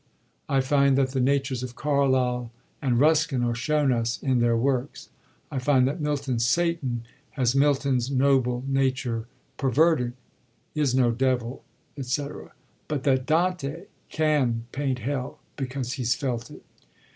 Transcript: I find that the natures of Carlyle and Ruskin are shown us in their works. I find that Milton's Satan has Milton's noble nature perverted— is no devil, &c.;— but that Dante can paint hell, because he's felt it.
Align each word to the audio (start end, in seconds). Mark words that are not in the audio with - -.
I 0.49 0.61
find 0.61 0.97
that 0.97 1.09
the 1.09 1.19
natures 1.19 1.61
of 1.61 1.75
Carlyle 1.75 2.49
and 2.81 2.99
Ruskin 2.99 3.43
are 3.43 3.53
shown 3.53 3.93
us 3.93 4.17
in 4.23 4.39
their 4.39 4.57
works. 4.57 5.09
I 5.51 5.59
find 5.59 5.87
that 5.87 6.01
Milton's 6.01 6.43
Satan 6.43 7.03
has 7.37 7.53
Milton's 7.55 8.09
noble 8.09 8.63
nature 8.65 9.27
perverted— 9.57 10.13
is 10.81 10.95
no 10.95 11.11
devil, 11.11 11.63
&c.;— 12.01 12.27
but 12.87 13.03
that 13.03 13.27
Dante 13.27 13.83
can 14.09 14.65
paint 14.71 14.97
hell, 14.97 15.37
because 15.55 15.93
he's 15.93 16.15
felt 16.15 16.49
it. 16.49 16.63